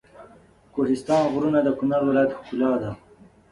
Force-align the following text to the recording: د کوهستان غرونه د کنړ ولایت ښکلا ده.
د 0.63 0.65
کوهستان 0.75 1.21
غرونه 1.33 1.59
د 1.63 1.69
کنړ 1.79 2.01
ولایت 2.09 2.31
ښکلا 2.37 2.71
ده. 2.81 2.91